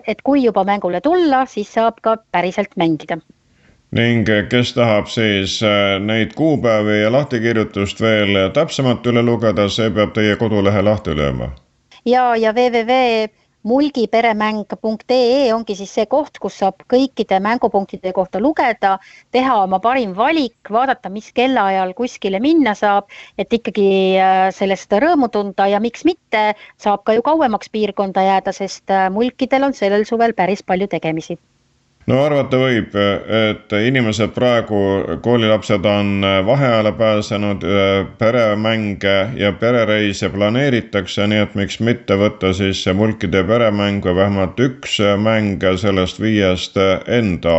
[0.07, 3.17] et kui juba mängule tulla, siis saab ka päriselt mängida
[3.95, 5.59] ning kes tahab siis
[6.03, 11.49] neid kuupäevi ja lahtikirjutust veel täpsemalt üle lugeda, see peab teie kodulehe lahti lööma.
[12.05, 13.29] ja, ja www
[13.65, 18.95] mulgiperemäng.ee ongi siis see koht, kus saab kõikide mängupunktide kohta lugeda,
[19.35, 23.09] teha oma parim valik, vaadata, mis kellaajal kuskile minna saab,
[23.41, 23.89] et ikkagi
[24.21, 26.45] äh, sellest rõõmu tunda ja miks mitte,
[26.81, 31.39] saab ka ju kauemaks piirkonda jääda, sest äh, mulkidel on sellel suvel päris palju tegemisi
[32.07, 34.81] no arvata võib, et inimesed praegu,
[35.25, 37.65] koolilapsed on vaheajale pääsenud,
[38.17, 44.99] peremänge ja perereise planeeritakse, nii et miks mitte võtta siis mulkide peremäng või vähemalt üks
[45.17, 47.57] mäng sellest viiest enda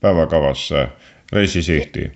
[0.00, 0.88] päevakavasse
[1.32, 2.10] reisisihti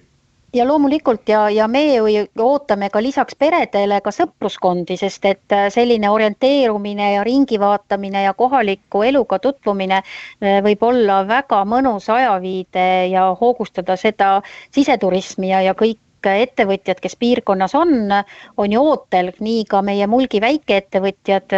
[0.54, 5.68] ja loomulikult ja, ja me ju ootame ka lisaks peredele ka sõpruskondi, sest et äh,
[5.72, 12.86] selline orienteerumine ja ringi vaatamine ja kohaliku eluga tutvumine äh, võib olla väga mõnus ajaviide
[13.12, 14.40] ja hoogustada seda
[14.74, 18.12] siseturismi ja, ja kõik ettevõtjad, kes piirkonnas on,
[18.56, 21.54] on ju ootel, nii ka meie Mulgi väikeettevõtjad,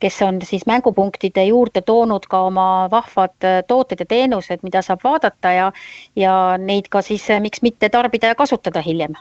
[0.00, 5.54] kes on siis mängupunktide juurde toonud ka oma vahvad tooted ja teenused, mida saab vaadata
[5.54, 5.72] ja,
[6.16, 9.16] ja neid ka siis, miks mitte tarbida ja kasutada hiljem.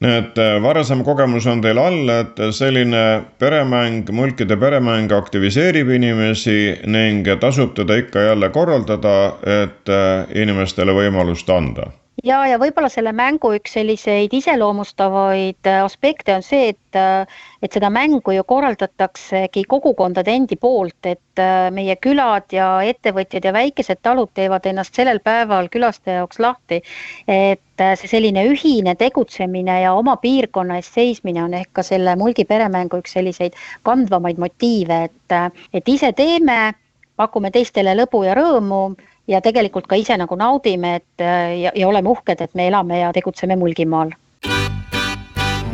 [0.00, 3.02] Et varasem kogemus on teil all, et selline
[3.38, 9.92] peremäng, mulkide peremäng aktiviseerib inimesi ning tasub teda ikka jälle korraldada, et
[10.40, 11.90] inimestele võimalust anda
[12.24, 17.72] ja, ja võib-olla selle mängu üks selliseid iseloomustavaid äh, aspekte on see, et, äh, et
[17.76, 24.02] seda mängu ju korraldataksegi kogukondade endi poolt, et äh, meie külad ja ettevõtjad ja väikesed
[24.02, 26.82] talud teevad ennast sellel päeval külastaja jaoks lahti.
[27.28, 27.60] et
[27.96, 33.00] see selline ühine tegutsemine ja oma piirkonna eest seismine on ehk ka selle Mulgi peremängu
[33.00, 33.56] üks selliseid
[33.88, 36.74] kandvamaid motiive, et, et ise teeme,
[37.16, 38.82] pakume teistele lõbu ja rõõmu
[39.28, 41.24] ja tegelikult ka ise nagu naudime, et
[41.62, 44.12] ja, ja oleme uhked, et me elame ja tegutseme Mulgimaal.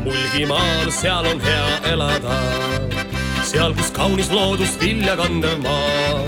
[0.05, 2.37] Mulgimaal, seal on hea elada,
[3.47, 6.21] seal, kus kaunis loodus vilja kandev maa,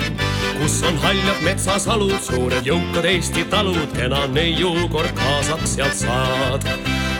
[0.60, 6.66] kus on haljad metsasalud, suured jõukad Eesti talud, kena neiu kord kaasaks sealt saad.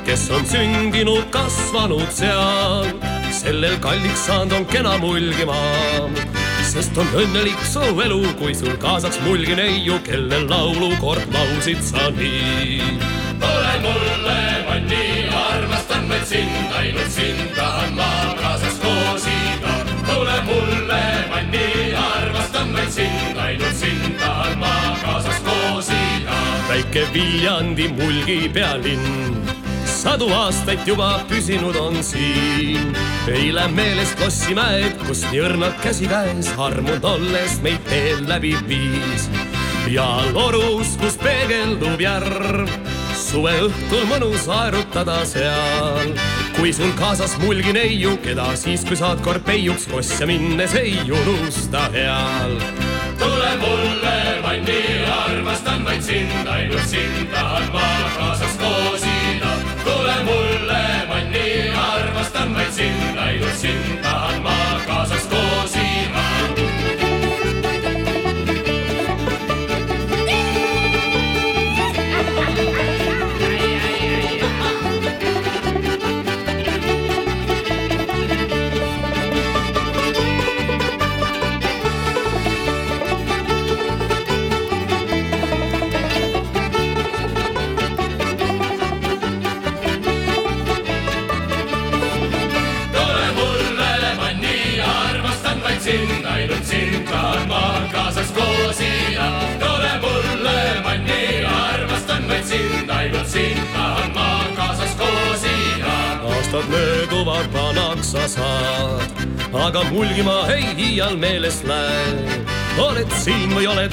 [0.08, 2.88] Kes on sündinud, kasvanud seal,
[3.42, 6.37] sellel kalliks saanud on kena Mulgimaa
[6.68, 12.10] sest on õnnelik su elu, kui sul kaasas mulgi neiu, kelle laulu kord laulsid sa
[12.16, 12.80] nii.
[13.40, 15.04] tule mulle, Vanni,
[15.42, 19.76] armastan vaid sind, ainult sind tahan ma kaasas koosida.
[20.08, 26.36] tule mulle, Vanni, armastan vaid sind, ainult sind tahan ma kaasas koosida.
[26.68, 29.67] väike Viljandi mulgi pealinn
[29.98, 32.92] sadu aastaid juba püsinud on siin.
[33.26, 39.26] eile meelest Lossimäed, kus nii õrnalt käsikäes armunud olles meid teel läbi viis.
[39.90, 40.06] ja
[40.36, 42.70] Lorus, kus peegeldub järv,
[43.18, 46.14] suveõhtul mõnus aerutada seal.
[46.60, 51.88] kui sul kaasas mulgi neiu, keda siis, kui saad kord peiuks kossa minnes ei unusta
[51.96, 52.54] heal.
[53.18, 54.80] tule mulle, Vanni,
[55.24, 58.97] armastan vaid sind, ainult sind tahan ma kaasas koosida
[59.84, 64.07] tule mulle, Manni, armastan vaid sind, ainult sind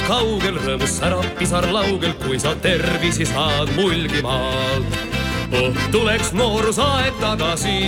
[0.08, 5.00] kaugel, rõõmus särab pisar laugel, kui sa tervisi saad Mulgimaalt
[5.56, 7.80] oh, tuleks noorusaeg tagasi,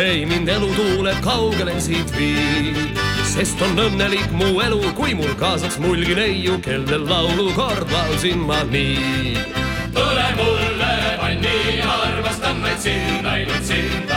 [0.00, 2.98] ei mind elu tuuled kaugele siit viib
[3.38, 9.36] sest on õnnelik mu elu, kui mul kaasaks mulgi neiu, kellel laulukord laulsin ma nii.
[9.94, 11.56] tule mulle, Vanni,
[11.94, 14.07] armastan vaid sind, ainult sind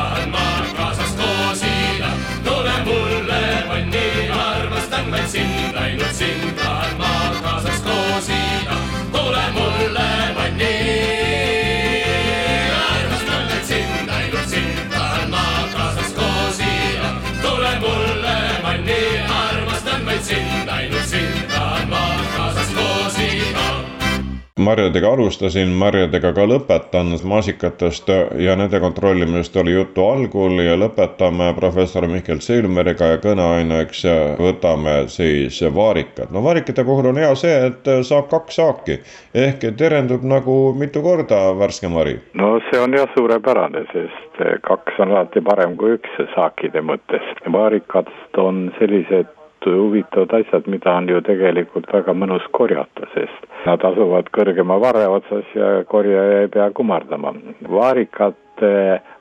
[24.62, 28.10] marjadega alustasin, marjadega ka lõpetan, maasikatest
[28.40, 34.06] ja nende kontrollimisest oli juttu algul ja lõpetame professor Mihkel Seilmeriga ja kõneaineks
[34.40, 36.32] võtame siis vaarikad.
[36.32, 39.00] no vaarikate puhul on hea see, et saab kaks saaki
[39.34, 42.20] ehk terendub nagu mitu korda värske mari.
[42.34, 47.26] no see on jah suurepärane, sest kaks on alati parem kui üks saakide mõttes.
[47.52, 54.30] vaarikast on sellised huvitavad asjad, mida on ju tegelikult väga mõnus korjata, sest nad asuvad
[54.34, 57.34] kõrgema varre otsas ja korjaja ei pea kummardama.
[57.70, 58.66] vaarikad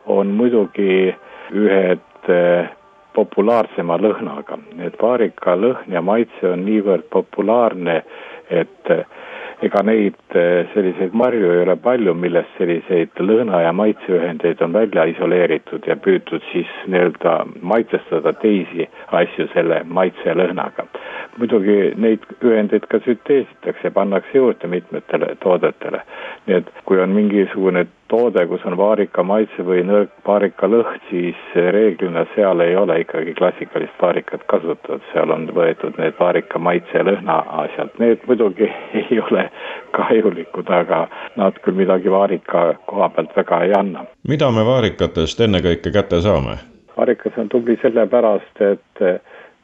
[0.07, 1.15] on muidugi
[1.53, 2.69] ühed eh,
[3.15, 8.03] populaarsema lõhnaga, et vaarika lõhn ja maitse on niivõrd populaarne,
[8.51, 8.93] et
[9.67, 10.17] ega neid
[10.73, 16.45] selliseid marju ei ole palju, millest selliseid lõhna- ja maitseühendeid on välja isoleeritud ja püütud
[16.53, 18.89] siis nii-öelda maitsestada teisi
[19.21, 20.87] asju selle maitse ja lõhnaga.
[21.39, 26.03] muidugi neid ühendeid ka sünteesitakse, pannakse juurde mitmetele toodetele.
[26.47, 31.39] nii et kui on mingisugune toode, kus on vaarika maitse või nõrk vaarika lõhn, siis
[31.55, 37.07] reeglina seal ei ole ikkagi klassikalist vaarikat kasutatud, seal on võetud need vaarika maitse ja
[37.07, 38.69] lõhna asjad, need muidugi
[39.03, 39.47] ei ole
[39.97, 41.05] kahjulikud, aga
[41.41, 44.07] nad küll midagi vaarika koha pealt väga ei anna.
[44.29, 46.59] mida me vaarikatest ennekõike kätte saame?
[46.97, 49.05] vaarikas on tubli sellepärast, et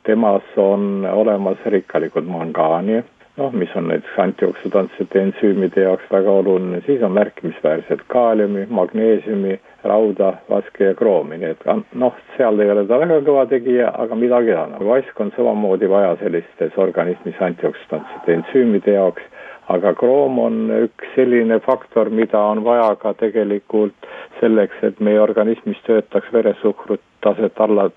[0.06, 3.02] temas on olemas rikkalikud mangaani,
[3.36, 10.32] noh, mis on näiteks antioksidantsete ensüümide jaoks väga oluline, siis on märkimisväärselt kaaliumi, magneesiumi, rauda,
[10.50, 14.54] vaske ja kroomi, nii et noh, seal ei ole ta väga kõva tegija, aga midagi
[14.56, 14.84] annab.
[14.88, 19.22] vask on samamoodi vaja sellistes organismis antioksidantsete ensüümide jaoks,
[19.68, 24.10] aga kroom on üks selline faktor, mida on vaja ka tegelikult
[24.40, 27.90] selleks, et meie organismis töötaks veresuhkrut taset alla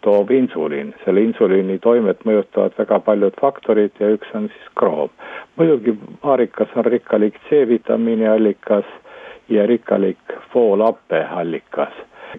[0.00, 0.94] toob insuliin.
[1.04, 5.10] selle insuliini toimet mõjutavad väga paljud faktorid ja üks on siis kroom.
[5.56, 8.84] muidugi vaarikas on rikkalik C-vitamiini allikas
[9.48, 11.94] ja rikkalik foolappe allikas.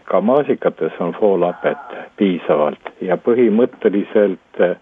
[0.05, 4.77] ka maasikates on foolapet piisavalt ja põhimõtteliselt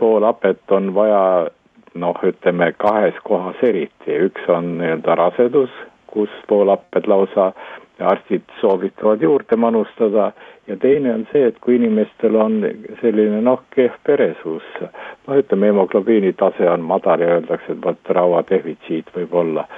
[0.00, 1.46] foolapet on vaja
[1.94, 5.70] noh, ütleme kahes kohas eriti, üks on nii-öelda rasedus,
[6.16, 7.52] kus poolapped lausa
[8.00, 10.32] arstid soovitavad juurde manustada.
[10.66, 12.58] Ja teine on see, et kui inimestel on
[13.00, 19.12] selline noh, kehv peresuus, noh, ütleme hemoglobiini tase on madal ja öeldakse, et vot rauadefitsiit
[19.14, 19.68] võib olla,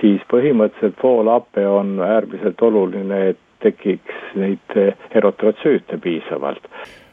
[0.00, 4.78] siis põhimõtteliselt foolappe on äärmiselt oluline, et tekiks neid
[5.10, 6.70] erotrotsüüte piisavalt.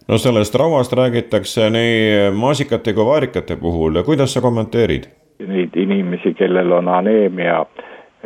[0.07, 4.03] No sellest rauast räägitakse nii maasikate kui vaarikate puhul.
[4.05, 5.09] Kuidas sa kommenteerid?
[5.41, 7.65] Neid inimesi, kellel on aneemia,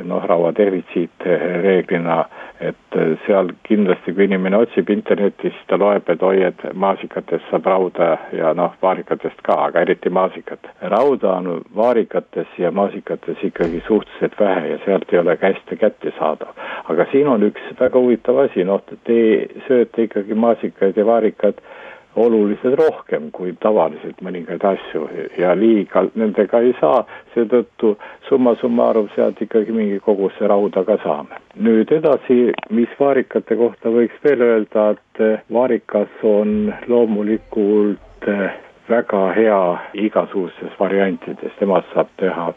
[0.04, 1.26] noh, rauadefitsiit
[1.64, 2.24] reeglina,
[2.60, 8.10] et seal kindlasti, kui inimene otsib internetis, ta loeb, et oi, et maasikatest saab rauda
[8.36, 10.68] ja noh, vaarikatest ka, aga eriti maasikat.
[10.94, 16.56] rauda on vaarikates ja maasikates ikkagi suhteliselt vähe ja sealt ei ole hästi kättesaadav.
[16.90, 19.20] aga siin on üks väga huvitav asi, noh, te
[19.68, 21.64] sööte ikkagi maasikaid ja vaarikad
[22.16, 25.06] oluliselt rohkem kui tavaliselt mõningaid asju
[25.38, 27.04] ja liiga nendega ei saa,
[27.36, 27.96] seetõttu
[28.30, 31.42] summa summarum sealt ikkagi mingi koguse rauda ka saame.
[31.56, 38.30] nüüd edasi, mis vaarikate kohta võiks veel öelda, et vaarikas on loomulikult
[38.90, 39.62] väga hea
[39.94, 42.50] igasugustes variantides, temast saab teha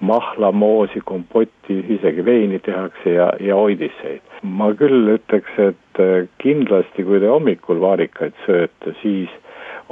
[0.00, 4.20] mahla, moosi, kompotti, isegi veini tehakse ja, ja hoidiseid.
[4.42, 6.02] ma küll ütleks, et
[6.42, 9.32] kindlasti, kui te hommikul vaarikaid sööte, siis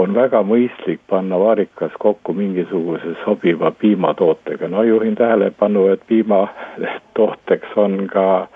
[0.00, 4.68] on väga mõistlik panna vaarikas kokku mingisuguse sobiva piimatootega.
[4.68, 8.48] no juhin tähelepanu, et piimatooteks on ka ka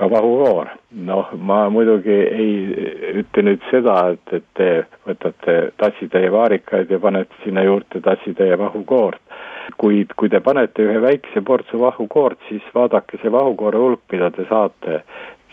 [0.00, 0.66] vahukoor.
[0.90, 2.54] noh, ma muidugi ei
[3.20, 4.68] ütle nüüd seda, et, et te
[5.06, 9.20] võtate tassitäie vaarikaid ja panete sinna juurde tassitäie vahukoort
[9.80, 14.44] kuid kui te panete ühe väikse portsu vahukoort, siis vaadake see vahukoore hulk, mida te
[14.48, 15.00] saate,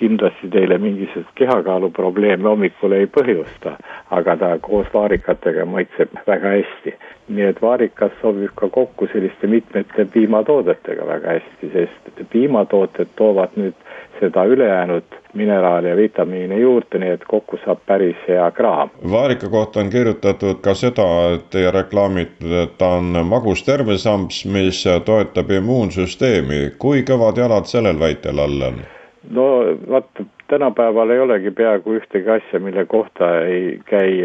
[0.02, 3.76] kindlasti teile mingisugust kehakaaluprobleemi hommikul ei põhjusta,
[4.18, 6.96] aga ta koos vaarikatega maitseb väga hästi.
[7.32, 13.78] nii et vaarikas sobib ka kokku selliste mitmete piimatoodetega väga hästi, sest piimatooted toovad nüüd
[14.22, 18.90] seda ülejäänud mineraale ja vitamiine juurde, nii et kokku saab päris hea kraam.
[19.12, 24.84] vaarika kohta on kirjutatud ka seda, et teie reklaamitud, et ta on magus terviseamps, mis
[25.06, 26.62] toetab immuunsüsteemi.
[26.78, 28.84] kui kõvad jalad sellel väitel all on?
[29.30, 29.48] no
[29.90, 34.18] vaata, tänapäeval ei olegi peaaegu ühtegi asja, mille kohta ei käi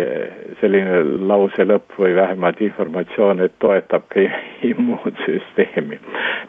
[0.61, 4.25] selline lause lõpp või vähemalt informatsioon, et toetab ka
[4.71, 6.01] immuunsüsteemi.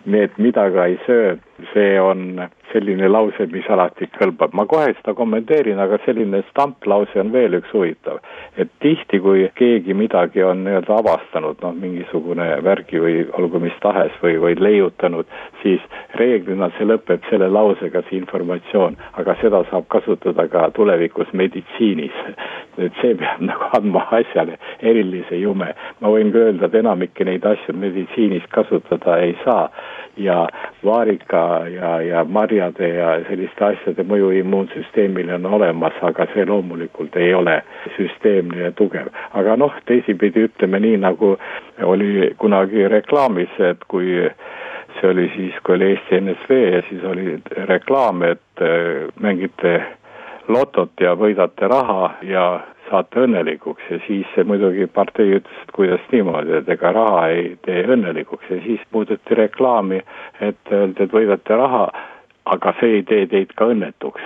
[0.05, 1.35] nii et mida ka ei söö,
[1.73, 4.53] see on selline lause, mis alati kõlbab.
[4.53, 8.19] ma kohe seda kommenteerin, aga selline stamplause on veel üks huvitav.
[8.57, 14.11] et tihti, kui keegi midagi on nii-öelda avastanud, noh, mingisugune värgi või olgu mis tahes
[14.23, 15.25] või, või leiutanud,
[15.63, 15.81] siis
[16.15, 22.15] reeglina see lõpeb selle lausega, see informatsioon, aga seda saab kasutada ka tulevikus meditsiinis.
[22.77, 25.73] et see peab nagu andma asjale erilise jume.
[26.01, 29.69] ma võin ka öelda, et enamikki neid asju meditsiinis kasutada ei saa
[30.17, 30.47] ja
[30.85, 32.23] vaarika ja, ja
[32.57, 37.61] marjade ja selliste asjade mõju immuunsüsteemile on olemas, aga see loomulikult ei ole
[37.97, 39.09] süsteemne ja tugev.
[39.33, 41.37] aga noh, teisipidi ütleme nii, nagu
[41.83, 44.29] oli kunagi reklaamis, et kui
[44.99, 47.37] see oli siis, kui oli Eesti NSV ja siis oli
[47.67, 49.83] reklaam, et äh, mängite
[50.47, 56.57] lotot ja võidate raha ja saate õnnelikuks ja siis muidugi partei ütles, et kuidas niimoodi,
[56.61, 60.01] et ega raha ei tee õnnelikuks ja siis muudeti reklaami,
[60.41, 61.89] et öeldi, et võidate raha,
[62.53, 64.21] aga see ei tee teid ka õnnetuks.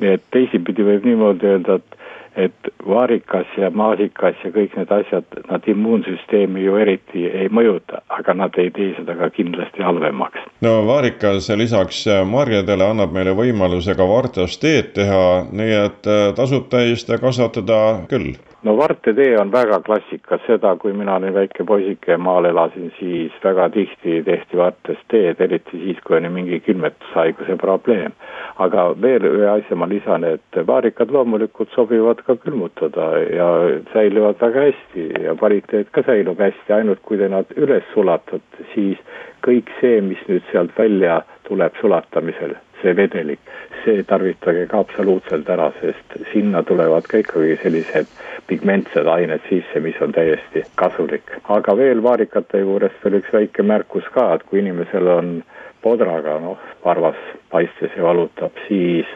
[0.00, 1.98] nii et teisipidi võib niimoodi öelda, et
[2.36, 8.34] et vaarikas ja maasikas ja kõik need asjad, nad immuunsüsteemi ju eriti ei mõjuta, aga
[8.34, 10.46] nad ei tee seda ka kindlasti halvemaks.
[10.64, 17.20] no vaarikas lisaks marjadele annab meile võimaluse ka vartast teed teha, nii et tasub täiesti
[17.20, 18.32] kasvatada küll
[18.62, 23.34] no vartetee on väga klassikas, seda, kui mina olin väike poisike ja maal elasin, siis
[23.44, 28.14] väga tihti tehti vartest teed, eriti siis, kui oli mingi külmetushaiguse probleem.
[28.62, 33.48] aga veel ühe asja ma lisan, et vaarikad loomulikult sobivad ka külmutada ja
[33.92, 39.00] säilivad väga hästi ja kvaliteet ka säilub hästi, ainult kui te nad üles sulatate, siis
[39.42, 43.40] kõik see, mis nüüd sealt välja tuleb sulatamisel, see vedelik,
[43.84, 48.10] see tarvitage ka absoluutselt ära, sest sinna tulevad ka ikkagi sellised
[48.50, 51.30] pigmentsed ained sisse, mis on täiesti kasulik.
[51.56, 55.34] aga veel vaarikate juures veel üks väike märkus ka, et kui inimesel on
[55.82, 57.18] podraga, noh, varvas
[57.50, 59.06] paistes ja valutab, siis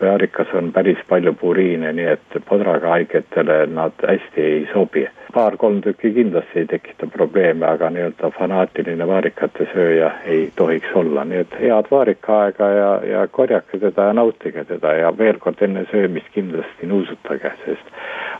[0.00, 5.08] väarikas on päris palju puriine, nii et podraga haigetele nad hästi ei sobi.
[5.34, 11.42] paar-kolm tükki kindlasti ei tekita probleeme, aga nii-öelda fanaatiline vaarikate sööja ei tohiks olla, nii
[11.44, 16.32] et head vaarikaaega ja, ja korjake teda ja nautige teda ja veel kord enne söömist
[16.34, 17.92] kindlasti nuusutage, sest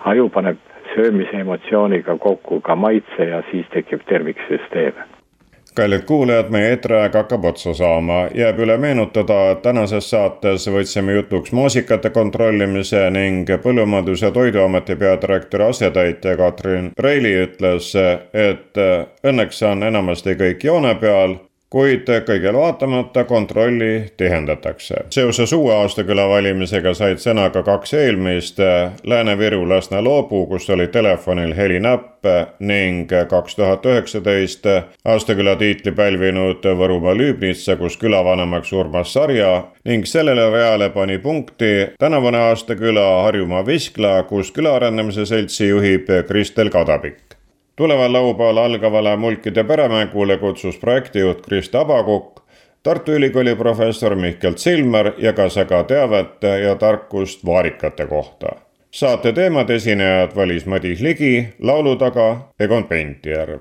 [0.05, 0.65] aju paneb
[0.95, 5.18] söömise emotsiooniga kokku ka maitse ja siis tekib terviksüsteem
[5.79, 11.55] kallid kuulajad, meie eetriaeg hakkab otsa saama, jääb üle meenutada, et tänases saates võtsime jutuks
[11.55, 17.93] maasikate kontrollimise ning Põllumajandus- ja Toiduameti peadirektori asetäitja Katrin Reili ütles,
[18.35, 18.83] et
[19.25, 21.39] õnneks on enamasti kõik joone peal
[21.71, 24.95] kuid kõigele vaatamata kontrolli tihendatakse.
[25.11, 28.59] seoses uue aastaküla valimisega said sõna ka kaks eelmist
[29.05, 32.25] Lääne-Viru Lasna Loobu, kus oli telefonil helinäpp
[32.61, 34.67] ning kaks tuhat üheksateist
[35.05, 42.39] aastaküla tiitli pälvinud Võrumaa Lüübnitsa, kus külavanemaks Urmas Sarja ning sellele reale pani punkti tänavune
[42.39, 47.28] aastaküla Harjumaa Viskla, kus küla arendamise seltsi juhib Kristel Kadapik
[47.79, 52.41] tuleval laupäeval algavale mulkide peremängule kutsus projektijuht Krista Abakukk,
[52.83, 58.49] Tartu Ülikooli professor Mihkel Silmer jagas aga teavet ja tarkust vaarikate kohta.
[58.91, 63.61] saate teemad esinejad valis Madis Ligi, laulu taga Egon Pentjärv.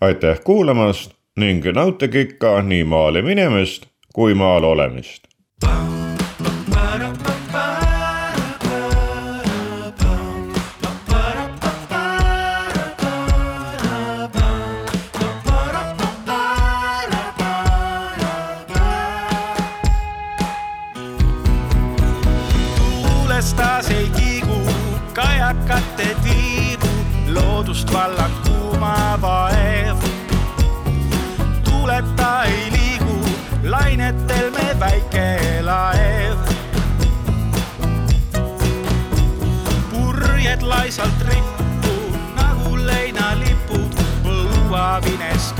[0.00, 5.28] aitäh kuulamast ning nautige ikka nii maale minemist kui maal olemist.
[34.08, 36.38] Lainetel me väike laev.
[39.90, 41.94] purjed laisalt rippu
[42.36, 45.52] nagu leinalipud põua vines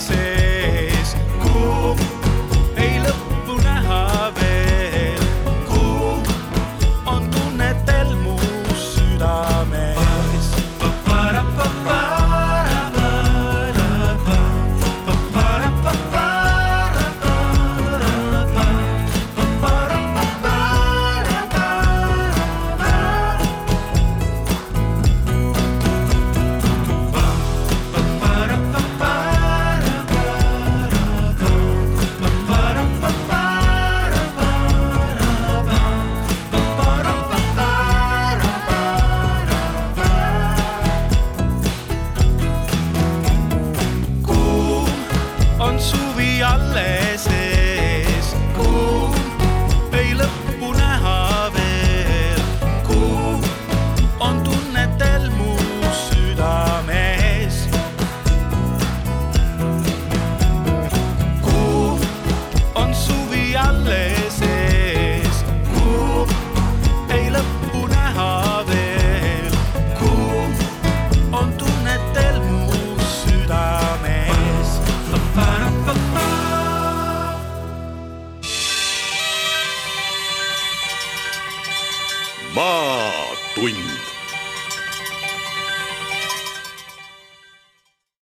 [0.00, 0.15] suvi